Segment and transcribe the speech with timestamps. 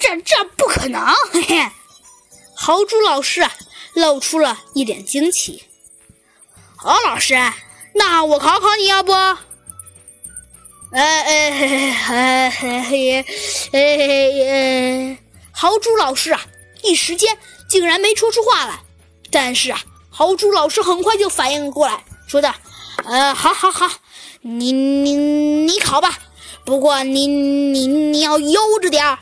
[0.00, 1.02] 这这不可能！
[1.32, 1.68] 嘿嘿，
[2.54, 3.46] 豪猪老师，
[3.94, 5.64] 露出了一点惊奇。
[6.76, 7.34] 豪，老师，
[7.94, 9.12] 那我考考你，要不？
[9.12, 9.36] 呃
[10.92, 11.50] 呃
[12.08, 13.28] 呃呃
[13.72, 15.18] 呃，
[15.52, 16.40] 豪猪老师啊，
[16.82, 17.36] 一时间
[17.68, 18.80] 竟然没说出话来。
[19.30, 19.80] 但是啊，
[20.10, 22.54] 豪猪老师很快就反应过来，说道
[23.04, 23.90] ：“呃，好好好，
[24.40, 26.18] 你你你考吧，
[26.64, 29.18] 不过你你你要悠着点儿。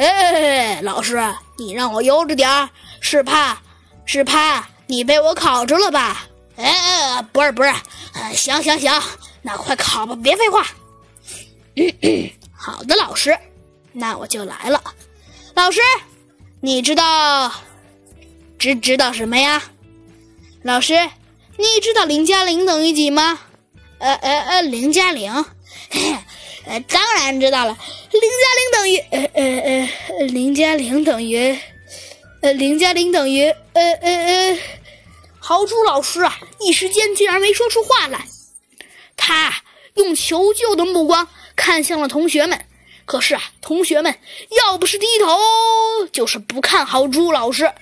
[0.00, 1.22] 哎，老师，
[1.58, 3.60] 你让我悠着点儿，是怕
[4.06, 6.26] 是怕你被我考着了吧？
[6.56, 7.70] 哎，不是不是，
[8.34, 8.90] 行行行，
[9.42, 10.66] 那快考吧，别废话。
[12.50, 13.36] 好的，老师，
[13.92, 14.82] 那我就来了。
[15.54, 15.82] 老师，
[16.62, 17.52] 你知道
[18.58, 19.62] 知知道什么呀？
[20.62, 20.94] 老师，
[21.58, 23.38] 你知道零加零等于几吗？
[23.98, 25.44] 呃呃呃，零加零，
[25.90, 26.16] 嘿
[26.70, 27.76] 呃，当然知道了。
[28.12, 29.88] 零加零等于呃呃
[30.20, 31.58] 呃，零加零等于
[32.42, 34.58] 呃零加零等于呃呃呃。
[35.40, 38.24] 豪猪老师啊，一时间竟然没说出话来。
[39.16, 39.52] 他
[39.94, 42.64] 用求救的目光看向了同学们，
[43.04, 44.14] 可是啊，同学们
[44.50, 47.72] 要不是低头，就是不看豪猪老师，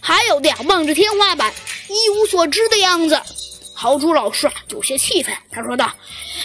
[0.00, 1.52] 还有的呀望着天花板，
[1.88, 3.20] 一无所知的样子。
[3.78, 5.92] 豪猪老师，有些气愤，他说道：“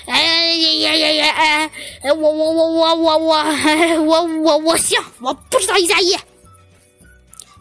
[0.05, 1.71] 哎呀呀呀呀
[2.03, 3.45] 哎，我我我我我我
[4.01, 6.17] 我我我行，我不知道一加一。”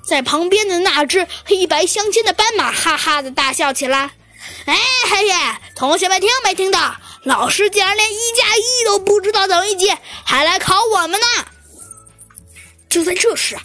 [0.05, 4.11] 在旁边的那只黑白相间的斑马哈哈的大笑起来。
[4.65, 4.77] 哎
[5.09, 6.97] 嘿呀，同学们听没听到？
[7.23, 9.89] 老师竟然连一加一都不知道等于几，
[10.25, 11.27] 还来考我们呢！
[12.89, 13.57] 就在这时，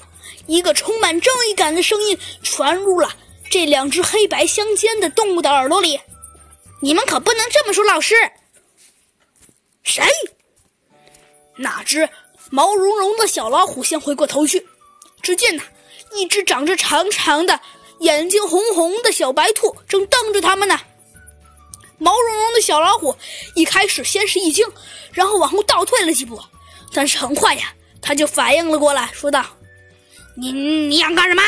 [0.45, 3.12] 一个充满正义感的声音传入了
[3.56, 5.98] 这两只黑白相间的动物的耳朵里
[6.84, 8.14] ：“你们可不能这么说，老师！”
[9.81, 10.03] 谁？
[11.56, 12.09] 那只
[12.50, 14.67] 毛茸茸的小老虎先回过头去，
[15.22, 15.64] 只见呐。
[16.12, 17.62] 一只长着长长的
[18.00, 20.78] 眼睛、红红的小白兔正瞪着他们呢。
[21.97, 23.16] 毛茸茸的小老虎
[23.56, 24.68] 一开始先是一惊，
[25.13, 26.38] 然后往后倒退了几步，
[26.91, 29.46] 但是很快呀，他就反应了过来，说道
[30.35, 31.41] ：“你你想干什么？”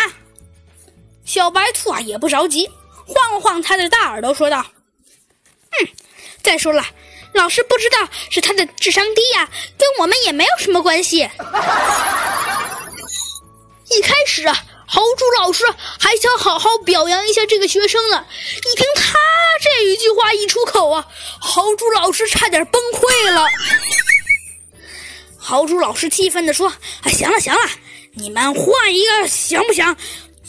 [1.37, 2.67] 小白兔啊也不着急，
[3.05, 4.65] 晃了晃他的大耳朵，说道
[5.69, 5.87] ：“嗯，
[6.41, 6.83] 再说了，
[7.31, 11.29] 老师不知道是他的智商低呀，跟我们也没有什么关系。”
[13.91, 15.63] 一开始啊，豪猪老师
[15.99, 18.25] 还想好好表扬一下这个学生呢。
[18.55, 19.19] 一听他
[19.61, 21.07] 这一句话一出口啊，
[21.39, 23.47] 豪猪老师差点崩溃了。
[25.37, 26.67] 豪猪老师气愤地说
[27.05, 27.61] ：“啊，行了行了，
[28.13, 29.95] 你们换一个行不行？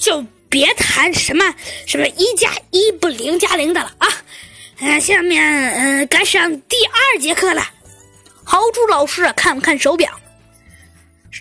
[0.00, 1.54] 就别谈什么
[1.86, 4.08] 什么一加一不零加零的了啊！
[4.80, 5.42] 嗯，下面
[5.72, 7.70] 嗯该上第二节课了。”
[8.44, 10.20] 豪猪老师啊看了看手表，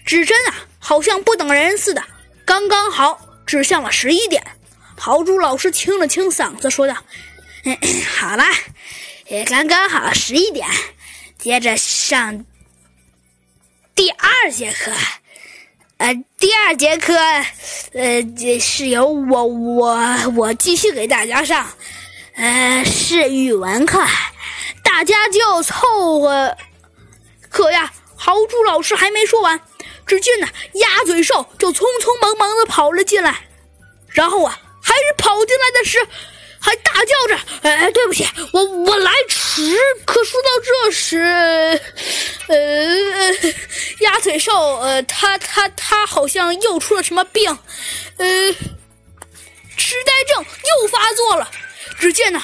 [0.06, 0.56] 指针啊。
[0.80, 2.02] 好像不等人似的，
[2.46, 4.42] 刚刚好指向了十一点。
[4.98, 6.96] 豪猪老师清了清嗓子，说道
[8.18, 8.46] ：“好了，
[9.28, 10.66] 也刚刚好十一点，
[11.38, 12.46] 接着上
[13.94, 14.94] 第二节课。
[15.98, 17.16] 呃，第二节课，
[17.94, 18.24] 呃，
[18.60, 19.98] 是由我我
[20.36, 21.68] 我继续给大家上，
[22.36, 24.00] 呃，是语文课，
[24.84, 26.56] 大家就凑合。
[27.50, 29.60] 可呀，豪猪老师还没说完。”
[30.06, 33.36] 只见呢，鸭嘴兽就匆匆忙忙的跑了进来，
[34.08, 36.08] 然后啊，还是跑进来的时，
[36.60, 37.38] 还大叫着
[37.68, 39.76] ：“哎，对不起，我我来迟。”
[40.06, 41.82] 可说到这时，
[42.48, 43.34] 呃，
[44.00, 47.58] 鸭嘴兽，呃，他他他好像又出了什么病，
[48.18, 48.54] 呃，
[49.76, 51.52] 痴呆症又发作了。
[52.00, 52.42] 只见呢，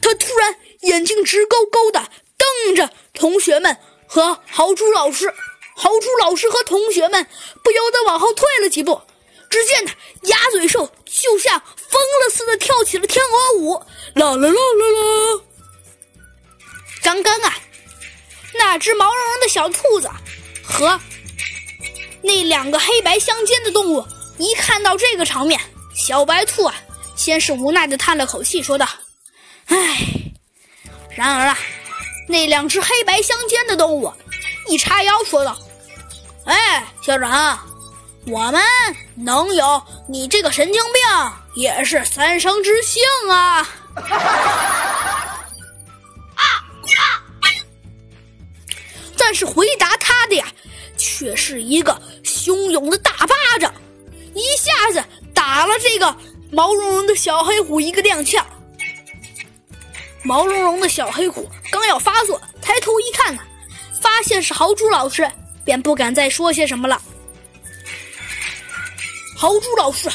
[0.00, 2.08] 他突然眼睛直勾勾的
[2.38, 3.76] 瞪着同学们
[4.06, 5.32] 和豪猪老师。
[5.74, 7.26] 豪猪老师和同学们
[7.64, 9.00] 不由得往后退了几步，
[9.48, 9.90] 只见呢
[10.24, 13.74] 鸭嘴兽就像疯了似的跳起了天鹅舞，
[14.14, 15.42] 啦啦啦啦啦！
[17.02, 17.56] 刚刚啊，
[18.72, 20.10] 那只毛茸茸的小兔子
[20.64, 20.98] 和
[22.22, 24.02] 那两个黑白相间的动物
[24.38, 25.60] 一看到这个场面，
[25.94, 26.74] 小白兔啊，
[27.14, 28.88] 先是无奈的叹了口气，说道
[29.68, 29.76] ：“唉。”
[31.14, 31.58] 然而啊，
[32.26, 34.10] 那两只黑白相间的动物。
[34.68, 35.54] 一叉腰说道
[36.46, 37.58] ：“哎，校长，
[38.26, 38.62] 我们
[39.16, 41.02] 能有你这个神经病
[41.56, 43.68] 也是三生之幸啊！”
[44.08, 44.78] 啊
[49.24, 50.44] 但是回答他的呀，
[50.98, 53.72] 却是一个汹涌的大巴掌，
[54.34, 55.02] 一下子
[55.32, 56.14] 打了这个
[56.50, 58.42] 毛茸茸的小黑虎一个踉跄。
[60.24, 63.40] 毛茸茸的小黑虎刚要发作，抬头一看呢。
[64.00, 65.30] 发现是豪猪老师，
[65.64, 67.00] 便不敢再说些什么了。
[69.36, 70.10] 豪猪老师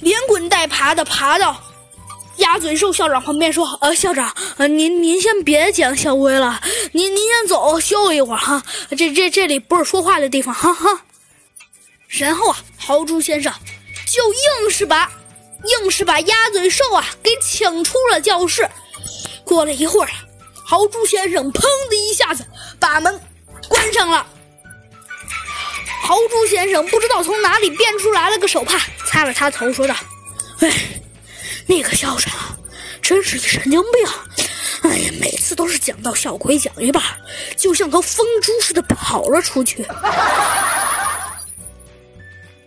[0.00, 1.62] 连滚带爬的爬到
[2.38, 6.60] 鸭嘴兽校长旁边说：“呃，校长，呃，您您先别讲校规了，
[6.92, 8.62] 您您先走休息一会儿哈，
[8.96, 11.02] 这这这里不是说话的地方，哈哈。”
[12.08, 13.52] 然后啊，豪猪先生
[14.06, 14.22] 就
[14.62, 15.10] 硬是把
[15.82, 18.68] 硬是把鸭嘴兽啊给请出了教室。
[19.44, 20.10] 过了一会儿，
[20.64, 21.60] 豪猪先生砰
[21.90, 22.44] 的一下子
[22.78, 23.20] 把门
[23.68, 24.26] 关上了。
[26.02, 29.94] 豪猪先生不知道从哪里变出来了个手帕，擦了擦头，说道
[30.60, 30.72] ：“哎，
[31.68, 32.32] 那个校长
[33.02, 34.50] 真是一神经病！
[34.82, 37.02] 哎呀，每次都是讲到校规讲一半，
[37.56, 39.86] 就像头疯猪似的跑了出去。”